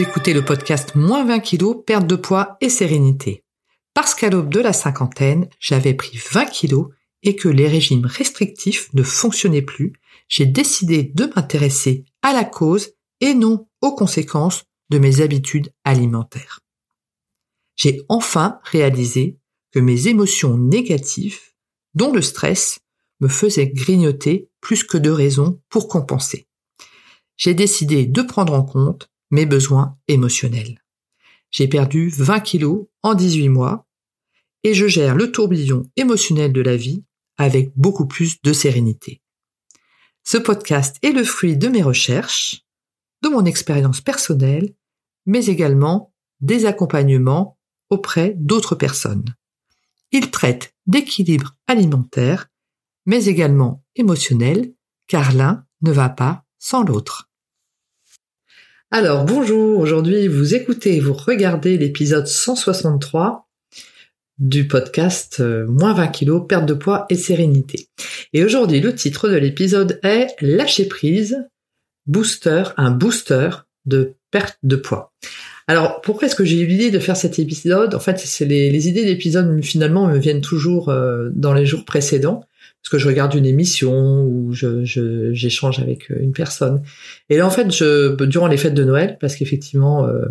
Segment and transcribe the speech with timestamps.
[0.00, 3.44] Vous écoutez le podcast Moins 20 kilos, perte de poids et sérénité.
[3.92, 6.88] Parce qu'à l'aube de la cinquantaine, j'avais pris 20 kilos
[7.22, 9.92] et que les régimes restrictifs ne fonctionnaient plus,
[10.26, 16.60] j'ai décidé de m'intéresser à la cause et non aux conséquences de mes habitudes alimentaires.
[17.76, 19.36] J'ai enfin réalisé
[19.70, 21.40] que mes émotions négatives,
[21.92, 22.80] dont le stress,
[23.20, 26.48] me faisaient grignoter plus que de raisons pour compenser.
[27.36, 30.82] J'ai décidé de prendre en compte mes besoins émotionnels.
[31.50, 33.86] J'ai perdu 20 kilos en 18 mois
[34.62, 37.04] et je gère le tourbillon émotionnel de la vie
[37.36, 39.22] avec beaucoup plus de sérénité.
[40.24, 42.62] Ce podcast est le fruit de mes recherches,
[43.22, 44.74] de mon expérience personnelle,
[45.26, 49.34] mais également des accompagnements auprès d'autres personnes.
[50.12, 52.48] Il traite d'équilibre alimentaire,
[53.06, 54.74] mais également émotionnel,
[55.06, 57.29] car l'un ne va pas sans l'autre.
[58.92, 63.48] Alors bonjour, aujourd'hui vous écoutez vous regardez l'épisode 163
[64.40, 67.86] du podcast euh, Moins 20 kilos, perte de poids et sérénité.
[68.32, 71.38] Et aujourd'hui le titre de l'épisode est Lâcher prise,
[72.06, 73.50] booster, un booster
[73.86, 75.12] de perte de poids.
[75.68, 77.94] Alors pourquoi est-ce que j'ai eu l'idée de faire cet épisode?
[77.94, 82.42] En fait, c'est les, idées d'épisode finalement me viennent toujours euh, dans les jours précédents
[82.82, 86.82] parce que je regarde une émission ou j'échange avec euh, une personne.
[87.28, 90.26] Et là, en fait, durant les fêtes de Noël, parce qu'effectivement, euh,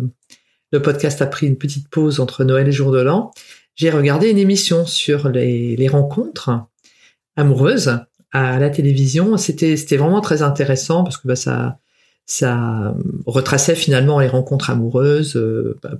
[0.72, 3.30] le podcast a pris une petite pause entre Noël et Jour de l'An,
[3.76, 6.50] j'ai regardé une émission sur les, rencontres
[7.36, 7.98] amoureuses
[8.32, 9.36] à la télévision.
[9.36, 11.78] C'était, vraiment très intéressant parce que bah, ça,
[12.26, 12.94] ça
[13.26, 15.92] retraçait finalement les rencontres amoureuses euh, bah,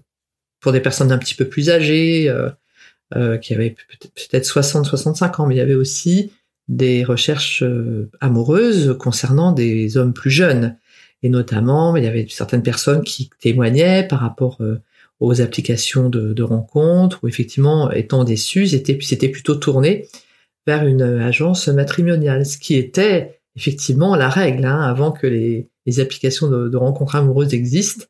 [0.61, 2.31] pour des personnes un petit peu plus âgées,
[3.43, 6.31] qui avaient peut-être 60-65 ans, mais il y avait aussi
[6.71, 10.77] des recherches euh, amoureuses concernant des hommes plus jeunes.
[11.23, 14.81] Et notamment, il y avait certaines personnes qui témoignaient par rapport euh,
[15.19, 20.09] aux applications de, rencontres, où effectivement, étant déçus, c'était plutôt tourné
[20.67, 26.49] vers une agence matrimoniale, ce qui était effectivement la règle, hein, avant que les, applications
[26.49, 28.07] de, rencontres amoureuses existent.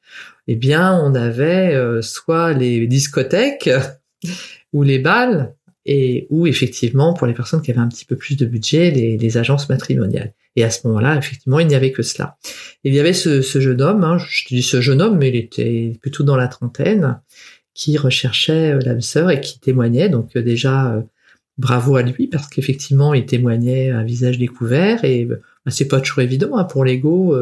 [0.47, 3.71] Eh bien, on avait euh, soit les discothèques
[4.73, 5.55] ou les balles,
[5.87, 9.39] et ou effectivement pour les personnes qui avaient un petit peu plus de budget, les,
[9.39, 10.35] agences matrimoniales.
[10.57, 12.37] Et à ce moment-là, effectivement, il n'y avait que cela.
[12.85, 15.99] il y avait ce, jeune homme, hein, je dis ce jeune homme, mais il était
[16.01, 17.21] plutôt dans la trentaine,
[17.75, 20.09] qui recherchait euh, l'âme sœur et qui témoignait.
[20.09, 21.03] Donc euh, déjà, euh,
[21.57, 25.37] bravo à lui, parce qu'effectivement, il témoignait un visage découvert, et bah,
[25.69, 27.37] c'est pas toujours évident hein, pour l'ego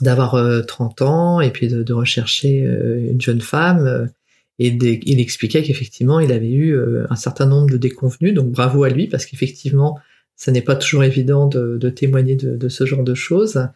[0.00, 4.10] d'avoir 30 ans et puis de, de rechercher une jeune femme
[4.58, 8.84] et il expliquait qu'effectivement, il avait eu euh, un certain nombre de déconvenus, donc bravo
[8.84, 9.98] à lui, parce qu'effectivement,
[10.36, 13.68] ça n'est pas toujours évident de, témoigner de, de, ce genre de choses.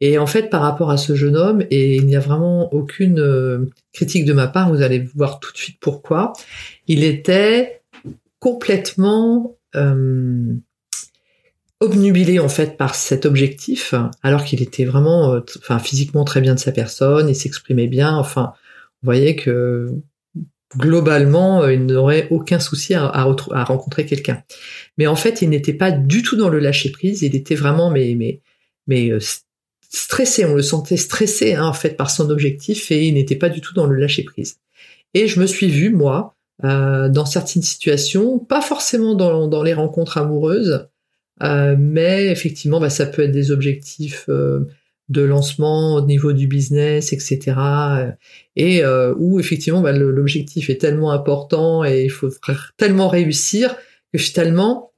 [0.00, 3.20] Et en fait, par rapport à ce jeune homme, et il n'y a vraiment aucune
[3.20, 6.32] euh, critique de ma part, vous allez voir tout de suite pourquoi,
[6.88, 7.82] il était
[8.38, 10.54] complètement euh,
[11.80, 16.54] obnubilé en fait par cet objectif, alors qu'il était vraiment, euh, enfin physiquement très bien
[16.54, 18.54] de sa personne, il s'exprimait bien, enfin,
[19.02, 19.90] vous voyez que
[20.76, 23.22] globalement, euh, il n'aurait aucun souci à,
[23.64, 24.42] rencontrer quelqu'un.
[24.98, 27.22] Mais en fait, il n'était pas du tout dans le lâcher prise.
[27.22, 28.40] Il était vraiment mais
[28.86, 29.20] mais euh,
[29.90, 30.44] stressé.
[30.44, 33.60] On le sentait stressé hein, en fait par son objectif et il n'était pas du
[33.60, 34.58] tout dans le lâcher prise.
[35.14, 39.74] Et je me suis vue moi euh, dans certaines situations, pas forcément dans, dans les
[39.74, 40.88] rencontres amoureuses,
[41.42, 44.28] euh, mais effectivement, bah, ça peut être des objectifs
[45.08, 47.54] de lancement au niveau du business, etc.
[48.56, 52.30] Et euh, où effectivement bah, l'objectif est tellement important et il faut
[52.76, 53.76] tellement réussir
[54.12, 54.92] que finalement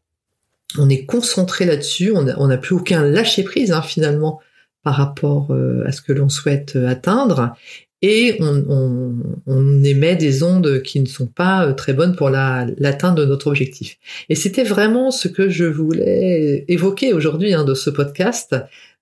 [0.76, 4.40] on est concentré là-dessus, on n'a plus aucun lâcher prise hein, finalement
[4.82, 7.54] par rapport euh, à ce que l'on souhaite euh, atteindre
[8.00, 9.16] et on,
[9.46, 13.48] on, émet des ondes qui ne sont pas euh, très bonnes pour l'atteinte de notre
[13.48, 13.98] objectif.
[14.28, 18.54] Et c'était vraiment ce que je voulais évoquer aujourd'hui hein, de ce podcast,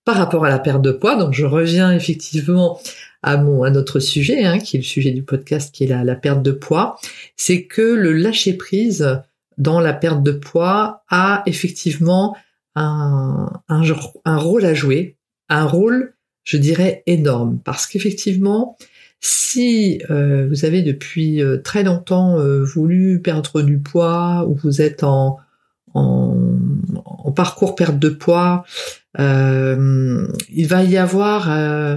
[0.07, 1.17] par rapport à la perte de poids.
[1.17, 2.81] Donc je reviens effectivement
[3.23, 6.15] à mon à notre sujet, hein, qui est le sujet du podcast, qui est la,
[6.15, 6.97] perte de poids.
[7.37, 9.21] C'est que le lâcher prise
[9.59, 12.37] dans la perte de poids a effectivement
[12.77, 13.83] un, un,
[14.25, 15.17] un rôle à jouer,
[15.49, 16.15] un rôle,
[16.45, 18.77] je dirais, énorme, parce qu'effectivement,
[19.21, 24.83] si euh, vous avez depuis euh, très longtemps euh, voulu perdre du poids ou vous
[24.83, 25.39] êtes en,
[25.95, 26.37] en,
[27.05, 28.65] en parcours perte de poids,
[29.19, 31.97] euh, il va y avoir euh,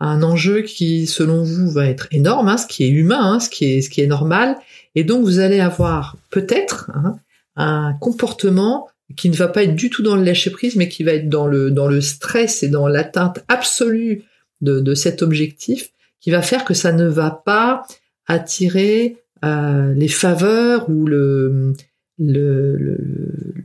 [0.00, 3.48] un enjeu qui, selon vous, va être énorme, hein, ce qui est humain, hein, ce
[3.48, 4.56] qui est ce qui est normal,
[4.94, 7.18] et donc vous allez avoir peut-être hein,
[7.56, 11.02] un comportement qui ne va pas être du tout dans le lâcher prise, mais qui
[11.02, 14.24] va être dans le dans le stress et dans l'atteinte absolue
[14.60, 17.84] de, cet objectif qui va faire que ça ne va pas
[18.26, 21.74] attirer euh, les faveurs ou le,
[22.18, 22.98] le,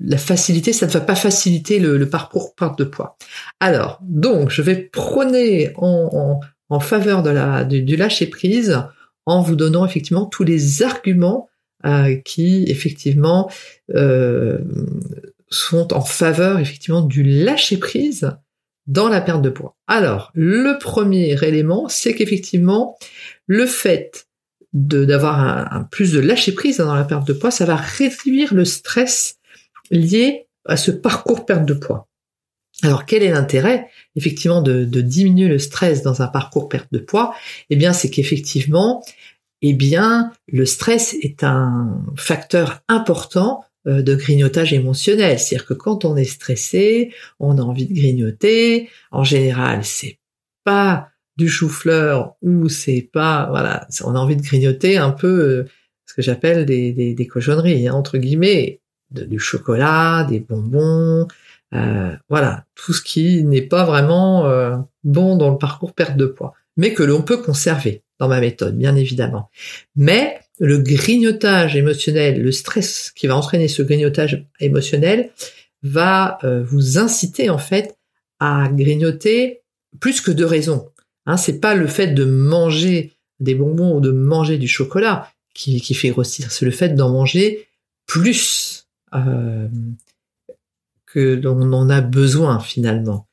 [0.02, 3.18] la facilité, ça ne va pas faciliter le, parcours perte de poids.
[3.60, 6.40] Alors, donc, je vais prôner en,
[6.70, 8.82] en, faveur de la, du, lâcher prise
[9.26, 11.50] en vous donnant effectivement tous les arguments
[11.86, 13.50] euh, qui effectivement
[13.94, 14.60] euh,
[15.50, 18.32] sont en faveur effectivement du lâcher prise
[18.88, 19.76] dans la perte de poids.
[19.88, 22.98] Alors, le premier élément, c'est qu'effectivement,
[23.48, 24.28] le fait
[24.74, 28.66] d'avoir un, plus de lâcher prise dans la perte de poids, ça va réduire le
[28.66, 29.38] stress
[29.92, 32.08] lié à ce parcours perte de poids.
[32.82, 37.36] Alors quel est l'intérêt effectivement de, diminuer le stress dans un parcours perte de poids?
[37.70, 39.04] Eh bien c'est qu'effectivement,
[39.62, 45.40] eh bien le stress est un facteur important euh, de grignotage émotionnel.
[45.40, 48.90] C'est-à-dire que quand on est stressé, on a envie de grignoter.
[49.12, 50.18] En général, c'est
[50.64, 55.66] pas du chou-fleur ou c'est pas voilà, on a envie de grignoter un peu euh,
[56.06, 58.82] ce que j'appelle des, des, des cochonneries hein, entre guillemets,
[59.12, 61.28] du chocolat, des bonbons,
[61.74, 66.26] euh, voilà, tout ce qui n'est pas vraiment euh, bon dans le parcours perte de
[66.26, 69.50] poids, mais que l'on peut conserver dans ma méthode, bien évidemment.
[69.96, 75.32] Mais le grignotage émotionnel, le stress qui va entraîner ce grignotage émotionnel,
[75.82, 77.98] va vous inciter en fait
[78.40, 79.64] à grignoter
[80.00, 80.93] plus que de raison.
[81.26, 85.94] Hein, c'est pas le fait de manger des bonbons ou de manger du chocolat qui,
[85.94, 87.68] fait grossir, c'est le fait d'en manger
[88.08, 89.68] plus euh,
[91.06, 93.28] que l'on en a besoin finalement.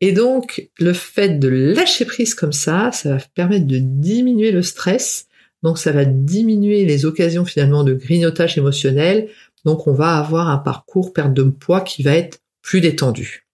[0.00, 4.62] Et donc le fait de lâcher prise comme ça, ça va permettre de diminuer le
[4.62, 5.26] stress.
[5.64, 9.28] Donc ça va diminuer les occasions finalement de grignotage émotionnel.
[9.64, 13.48] Donc on va avoir un parcours perte de poids qui va être plus détendu.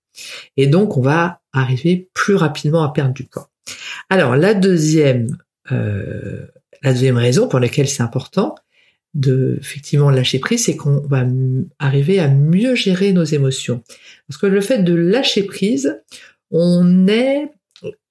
[0.59, 3.51] Et donc on va arriver rapidement à perdre du poids.
[4.11, 5.37] Alors la deuxième,
[5.73, 6.47] euh,
[6.83, 8.55] la deuxième raison pour laquelle c'est important
[9.15, 11.25] de effectivement lâcher prise, c'est qu'on va
[11.79, 13.83] arriver à mieux gérer nos émotions.
[14.27, 16.01] Parce que le fait de lâcher prise,
[16.51, 17.51] on est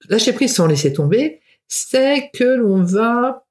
[0.08, 3.44] lâcher prise sans laisser tomber, c'est que l'on va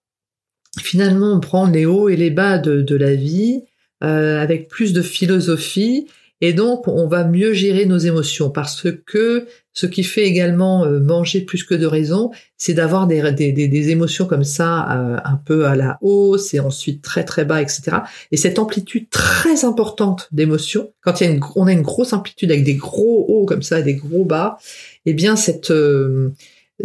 [0.80, 3.64] finalement prendre les hauts et les bas de, la vie
[4.04, 6.08] euh, avec plus de philosophie
[6.46, 11.00] et donc, on va mieux gérer nos émotions parce que ce qui fait également euh,
[11.00, 15.78] manger plus que de raison, c'est d'avoir des, émotions comme ça, euh, un peu à
[15.78, 18.00] la hausse et ensuite très très bas, etc.
[18.34, 21.22] Et cette amplitude très importante d'émotions, quand
[21.56, 24.58] on a une grosse amplitude avec des gros hauts comme ça, des gros bas,
[25.06, 26.34] eh bien cette euh,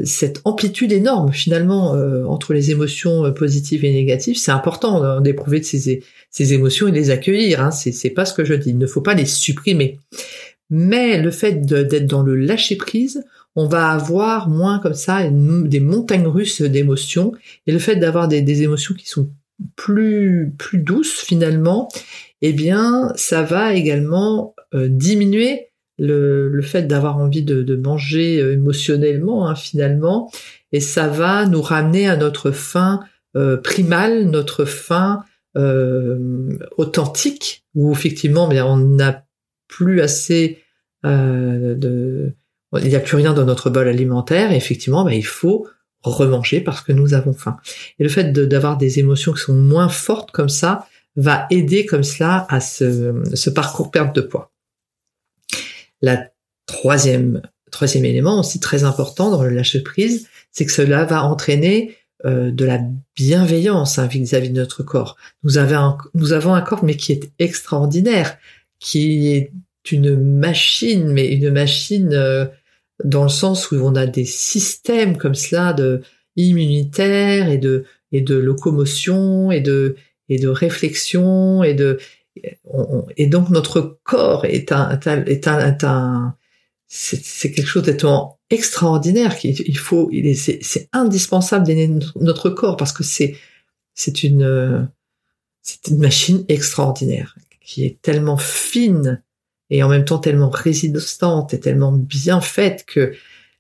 [0.05, 1.93] cette amplitude énorme finalement
[2.29, 7.11] entre les émotions positives et négatives, c'est important d'éprouver de ces ces émotions et les
[7.11, 7.61] accueillir.
[7.61, 7.71] Hein.
[7.71, 8.71] C'est pas ce que je dis.
[8.71, 9.99] Il ne faut pas les supprimer.
[10.71, 13.25] Mais le fait d'être dans le lâcher prise,
[13.57, 17.33] on va avoir moins comme ça des montagnes russes d'émotions.
[17.67, 19.31] Et le fait d'avoir des, émotions qui sont
[19.75, 21.89] plus plus douces finalement,
[22.43, 29.49] eh bien, ça va également euh, diminuer le, fait d'avoir envie de, manger euh, émotionnellement
[29.49, 30.31] hein, finalement,
[30.73, 33.01] et ça va nous ramener à notre fin
[33.37, 35.23] euh, primale, notre fin
[35.57, 39.25] euh, authentique où effectivement mais on n'a
[39.67, 40.63] plus assez
[41.05, 42.35] euh, de
[42.79, 45.67] il n'y a plus rien dans notre bol alimentaire et effectivement ben, il faut
[46.03, 47.57] remanger parce que nous avons faim.
[47.99, 52.05] Et le fait d'avoir des émotions qui sont moins fortes comme ça va aider comme
[52.05, 54.53] cela à ce, ce parcours perte de poids.
[56.03, 56.29] La
[56.67, 61.97] troisième, troisième élément aussi très important dans le lâcher prise, c'est que cela va entraîner
[62.25, 62.81] euh, de la
[63.17, 65.17] bienveillance hein, vis-à-vis de notre corps.
[65.45, 65.53] Nous,
[66.15, 68.39] nous avons un corps mais qui est extraordinaire,
[68.81, 69.53] qui est
[69.93, 72.47] une machine, mais une machine euh,
[73.05, 76.03] dans le sens où on a des systèmes comme cela de
[76.37, 79.97] immunitaire et de et de locomotion et de
[80.29, 81.99] et de réflexion et de
[83.17, 86.35] et donc notre corps est un est un, est un
[86.87, 92.93] c'est quelque chose d'être extraordinaire qu'il faut il est c'est indispensable d'aider notre corps parce
[92.93, 93.37] que c'est
[93.95, 94.89] c'est une
[95.63, 99.23] c'est une machine extraordinaire qui est tellement fine
[99.71, 103.13] et en même temps tellement résistante et tellement bien faite que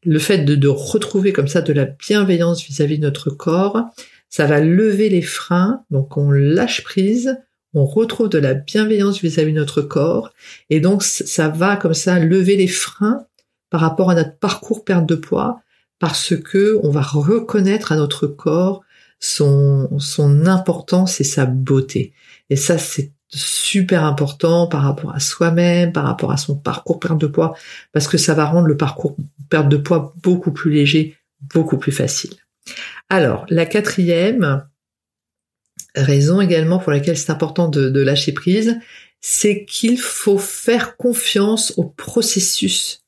[0.05, 3.91] le fait de, de retrouver comme ça de la bienveillance vis-à-vis -vis de notre corps,
[4.31, 7.39] ça va lever les freins, donc on lâche prise,
[7.79, 10.33] on retrouve de la bienveillance vis-à-vis de notre corps,
[10.71, 13.25] et donc ça va comme ça lever les freins
[13.71, 15.61] par rapport à notre parcours perte de poids,
[15.99, 18.83] parce que on va reconnaître à notre corps
[19.21, 22.13] son, son importance et sa beauté.
[22.51, 27.21] Et ça, c'est super important par rapport à soi-même, par rapport à son parcours perte
[27.21, 27.55] de poids,
[27.93, 29.17] parce que ça va rendre le parcours
[29.51, 31.17] perte de poids beaucoup plus léger
[31.55, 32.35] beaucoup plus facile.
[33.09, 34.67] Alors, la quatrième
[35.95, 38.79] raison également pour laquelle c'est important de, lâcher prise,
[39.21, 43.05] c'est qu'il faut faire confiance au processus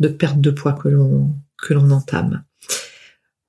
[0.00, 1.30] de perte de poids que l'on
[1.62, 2.44] que l'on entame.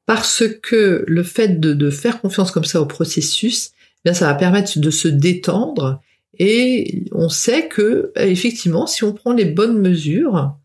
[0.06, 4.28] Parce que le fait de, de, faire confiance comme ça au processus, eh bien ça
[4.28, 6.02] va permettre de se détendre
[6.38, 10.56] et on sait que effectivement si on prend les bonnes mesures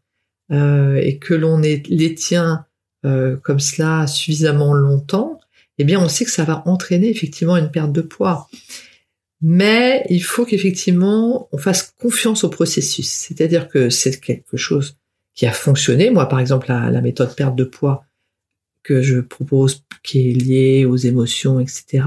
[0.53, 2.67] euh, et que l'on les tient
[3.07, 5.40] euh, comme cela suffisamment longtemps,
[5.83, 8.49] eh bien on sait que ça va entraîner effectivement une perte de poids.
[9.43, 13.09] Mais il faut qu'effectivement on fasse confiance au processus.
[13.09, 14.97] C'est-à-dire que c'est quelque chose
[15.35, 16.11] qui a fonctionné.
[16.11, 18.05] Moi, par exemple, la, la, méthode perte de poids
[18.83, 22.05] que je propose, qui est liée aux émotions, etc.,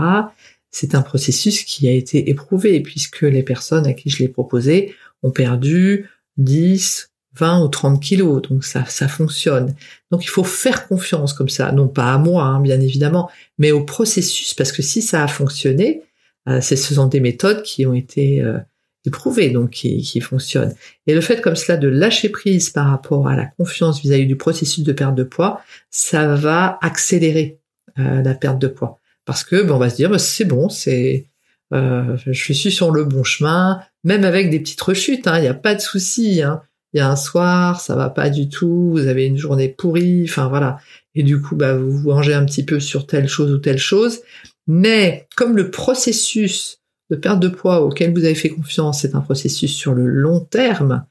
[0.70, 4.96] c'est un processus qui a été éprouvé puisque les personnes à qui je l'ai proposé
[5.22, 9.75] ont perdu 10, 20 ou 30 kilos, donc ça, ça fonctionne.
[10.12, 13.72] Donc il faut faire confiance comme ça, non pas à moi, hein, bien évidemment, mais
[13.72, 16.04] au processus, parce que si ça a fonctionné,
[16.48, 18.60] euh, ce sont des méthodes qui ont été euh,
[19.06, 20.75] éprouvées, donc qui, qui, fonctionnent.
[21.08, 24.36] Et le fait comme cela de lâcher prise par rapport à la confiance vis-à-vis du
[24.36, 27.60] processus de perte de poids, ça va accélérer
[27.98, 30.70] euh, la perte de poids, parce que ben, on va se dire bah, c'est bon,
[30.70, 31.28] c'est
[31.72, 35.56] je suis sur le bon chemin, même avec des petites rechutes, hein, il n'y a
[35.56, 36.44] pas de souci.
[36.44, 36.62] Hein
[36.94, 40.26] il y a un soir, ça va pas du tout, vous avez une journée pourrie,
[40.30, 40.78] enfin voilà.
[41.16, 43.78] Et du coup, bah, vous vous rangez un petit peu sur telle chose ou telle
[43.78, 44.22] chose.
[44.68, 49.22] Mais comme le processus de perte de poids auquel vous avez fait confiance, c'est un
[49.22, 51.06] processus sur le long terme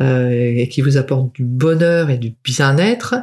[0.00, 3.14] euh, et qui vous apporte du bonheur et du bien-être,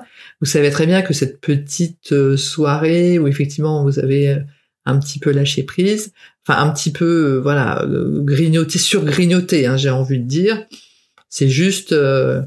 [0.41, 4.39] vous savez très bien que cette petite euh, soirée où effectivement vous avez euh,
[4.85, 6.13] un petit peu lâché prise,
[6.47, 10.65] enfin un petit peu voilà grignoté, surgrignoté, hein, j'ai envie de dire,
[11.33, 12.43] c'est juste, euh,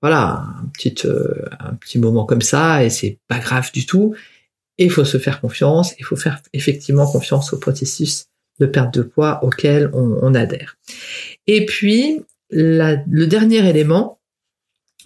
[0.00, 4.14] voilà, un petit, euh, un petit moment comme ça, et c'est pas grave du tout.
[4.78, 8.24] Et il faut se faire confiance, il faut faire effectivement confiance au processus
[8.60, 10.78] de perte de poids auquel on, adhère.
[11.46, 14.20] Et puis, le dernier élément,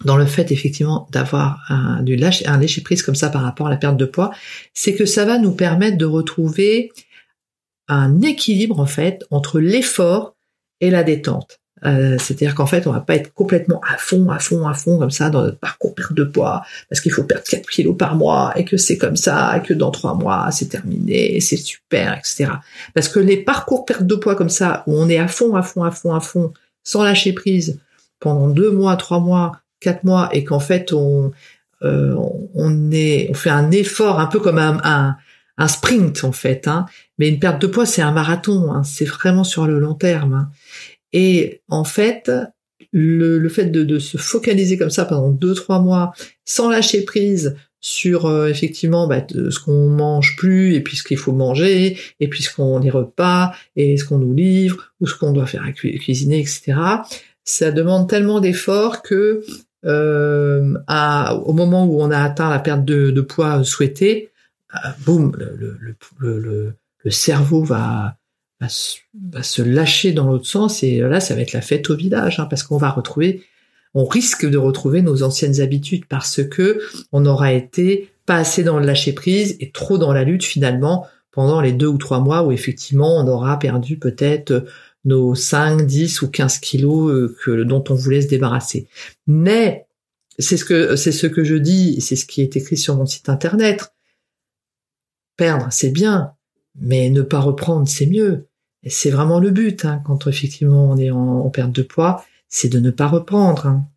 [0.05, 3.67] dans le fait effectivement d'avoir un, du lâche, un lâcher prise comme ça par rapport
[3.67, 4.31] à la perte de poids,
[4.73, 6.93] c'est que ça va nous permettre de retrouver
[7.89, 10.37] un équilibre en fait entre l'effort
[10.79, 11.58] et la détente.
[11.85, 14.97] Euh, c'est-à-dire qu'en fait, on va pas être complètement à fond, à fond, à fond
[14.97, 18.15] comme ça dans notre parcours perte de poids, parce qu'il faut perdre 4 kilos par
[18.15, 22.17] mois et que c'est comme ça, et que dans 3 mois c'est terminé, c'est super,
[22.17, 22.51] etc.
[22.93, 25.61] Parce que les parcours perte de poids comme ça, où on est à fond, à
[25.61, 27.79] fond, à fond, à fond, sans lâcher prise
[28.19, 31.31] pendant 2 mois, 3 mois, 4 mois, et qu'en fait on
[31.81, 32.13] euh,
[32.55, 35.15] on est, on fait un effort un peu comme un,
[35.59, 36.85] un sprint en fait, hein.
[37.19, 38.83] mais une perte de poids c'est un marathon, hein.
[38.83, 40.33] c'est vraiment sur le long terme.
[40.33, 40.49] Hein.
[41.13, 42.31] Et en fait,
[42.91, 46.13] le, fait de, se focaliser comme ça pendant deux trois mois
[46.45, 51.17] sans lâcher prise sur euh, effectivement bah, ce qu'on mange plus et puis ce qu'il
[51.17, 55.15] faut manger et puis ce qu'on les repas et ce qu'on nous livre ou ce
[55.15, 56.77] qu'on doit faire à cuisiner etc
[57.45, 59.43] ça demande tellement d'efforts que
[59.85, 60.73] euh,
[61.45, 64.29] au moment où on a atteint la perte de, poids souhaitée
[64.75, 65.77] euh, boum le,
[66.19, 68.17] le, le, cerveau va
[68.59, 72.39] va se, lâcher dans l'autre sens et là ça va être la fête au village
[72.39, 73.43] hein, parce qu'on va retrouver
[73.93, 78.79] on risque de retrouver nos anciennes habitudes parce que on aura été pas assez dans
[78.79, 82.43] le lâcher prise et trop dans la lutte finalement pendant les deux ou trois mois
[82.43, 84.65] où effectivement on aura perdu peut-être
[85.05, 88.87] nos 5, 10 ou 15 kilos euh, que, dont on voulait se débarrasser.
[89.27, 89.87] Mais
[90.37, 93.05] c'est ce que c'est ce que je dis, c'est ce qui est écrit sur mon
[93.05, 93.93] site internet.
[95.37, 96.33] Perdre, c'est bien,
[96.75, 98.48] mais ne pas reprendre, c'est mieux.
[98.83, 102.69] Et c'est vraiment le but, hein, quand effectivement on est en, perte de poids, c'est
[102.69, 103.67] de ne pas reprendre.
[103.67, 103.87] Hein.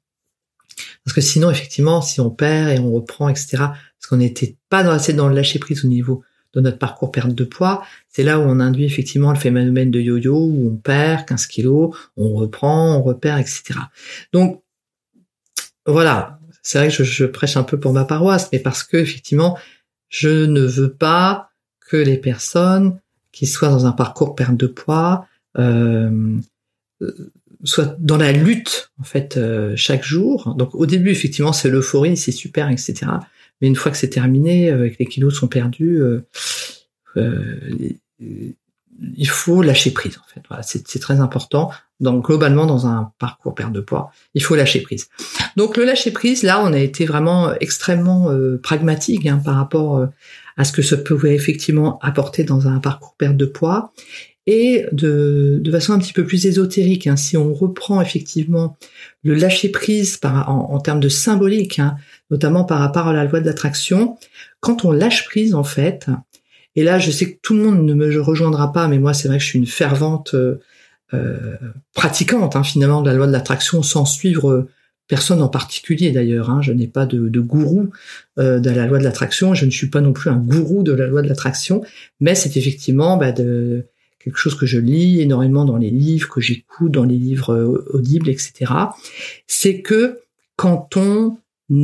[1.05, 4.81] Parce que sinon, effectivement, si on perd et on reprend, etc., parce qu'on n'était pas
[4.93, 6.23] assez dans le lâcher prise au niveau
[6.55, 10.01] de notre parcours perte de poids, c'est là où on induit effectivement le phénomène de
[10.01, 13.75] yo-yo, où on perd 15 kilos, on reprend, on repère, etc.
[14.33, 14.62] Donc,
[15.87, 19.59] voilà, c'est vrai que je, prêche un peu pour ma paroisse, mais parce que effectivement,
[20.09, 23.01] je ne veux pas que les personnes
[23.33, 25.27] qui soient dans un parcours perte de poids,
[25.59, 26.39] euh,
[27.65, 30.55] soit dans la lutte en fait euh, chaque jour.
[30.57, 32.95] Donc au début effectivement c'est l'euphorie, c'est super, etc.
[33.61, 36.21] Mais une fois que c'est terminé, euh, que les kilos sont perdus, euh,
[39.17, 40.43] il faut lâcher prise en fait.
[40.49, 41.71] Voilà, c'est très important.
[42.01, 45.09] Donc globalement dans un parcours perte de poids, il faut lâcher prise.
[45.57, 48.31] Donc le lâcher prise, là on a été vraiment extrêmement
[48.63, 50.09] pragmatique hein, par rapport
[50.57, 53.93] à ce que ça pouvait effectivement apporter dans un parcours perte de poids.
[54.49, 58.77] Et de, de façon un petit peu plus ésotérique, hein, si on reprend effectivement
[59.23, 61.95] le lâcher prise par, en, termes de symbolique, hein,
[62.29, 64.17] notamment par rapport à la loi de l'attraction.
[64.59, 66.07] Quand on lâche prise, en fait,
[66.76, 69.29] et là, je sais que tout le monde ne me rejoindra pas, mais moi, c'est
[69.29, 70.61] vrai que je suis une fervente euh,
[71.14, 71.57] euh
[71.95, 74.69] pratiquante, hein, finalement, de la loi de l'attraction, sans suivre euh,
[75.12, 76.49] personne en particulier d'ailleurs.
[76.50, 76.62] Hein.
[76.62, 77.91] Je n'ai pas de, de gourou
[78.38, 80.93] euh, de la loi de l'attraction, je ne suis pas non plus un gourou de
[80.93, 81.83] la loi de l'attraction,
[82.21, 83.85] mais c'est effectivement bah, de,
[84.23, 87.85] quelque chose que je lis énormément dans les livres, que j'écoute dans les livres euh,
[87.93, 88.73] audibles, etc.
[89.47, 90.21] C'est que
[90.57, 91.37] quand on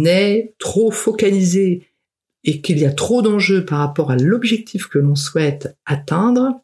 [0.04, 1.86] est trop focalisé
[2.44, 6.60] et qu'il y a trop d'enjeux par rapport à l'objectif que l'on souhaite atteindre,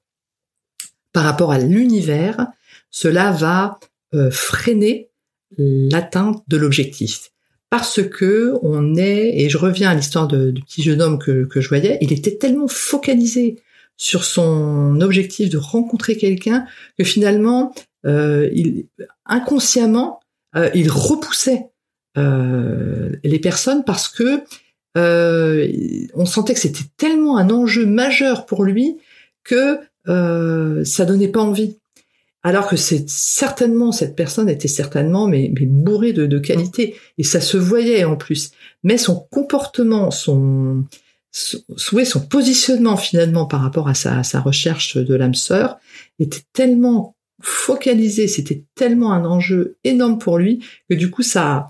[1.13, 2.47] par rapport à l'univers,
[2.91, 3.79] cela va
[4.15, 5.11] euh, freiner
[5.57, 7.31] l'atteinte de l'objectif.
[7.71, 11.69] Parce que on est, et je reviens à l'histoire du petit jeune homme que, je
[11.69, 13.61] voyais, il était tellement focalisé
[13.97, 16.67] sur son objectif de rencontrer quelqu'un
[16.99, 17.75] que finalement,
[18.07, 18.51] euh,
[19.27, 20.21] inconsciemment,
[20.57, 21.71] euh, il repoussait
[22.17, 24.45] les personnes parce que
[24.97, 25.69] euh,
[26.15, 28.99] on sentait que c'était tellement un enjeu majeur pour lui
[29.43, 31.79] que euh, ça donnait pas envie.
[32.43, 37.25] Alors que c'est certainement cette personne était certainement mais, mais bourrée de, de qualité et
[37.25, 38.53] ça se voyait en plus.
[38.83, 40.85] Mais son comportement, son
[41.35, 45.79] son, son positionnement finalement par rapport à sa, sa recherche de l'âme sœur
[46.21, 51.67] était tellement focalisé, c'était tellement un enjeu énorme pour lui que du coup ça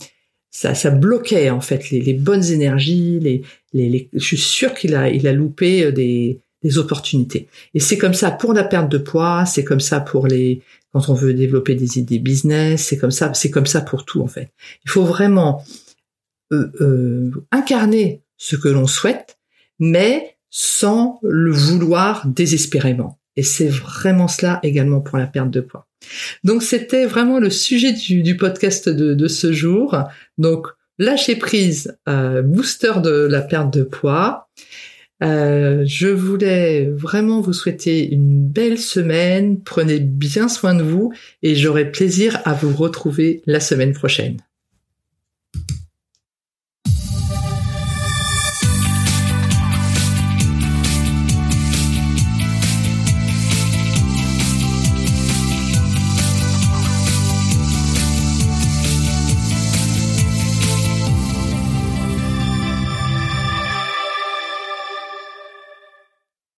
[0.54, 3.42] ça, ça bloquait en fait les, les bonnes énergies, les,
[3.72, 7.48] les, les, je suis sûr qu'il a il a loupé des, des opportunités.
[7.74, 11.08] Et c'est comme ça pour la perte de poids, c'est comme ça pour les quand
[11.08, 14.28] on veut développer des idées business, c'est comme ça, c'est comme ça pour tout en
[14.28, 14.52] fait.
[14.84, 15.64] Il faut vraiment
[16.52, 19.38] euh, euh, incarner ce que l'on souhaite
[19.80, 23.18] mais sans le vouloir désespérément.
[23.34, 25.88] Et c'est vraiment cela également pour la perte de poids.
[26.44, 29.96] Donc c'était vraiment le sujet du, podcast de, ce jour.
[30.38, 34.48] Donc lâcher prise, euh, booster de la perte de poids.
[35.22, 39.60] Euh, je voulais vraiment vous souhaiter une belle semaine.
[39.60, 41.12] Prenez bien soin de vous
[41.42, 44.38] et j'aurai plaisir à vous retrouver la semaine prochaine.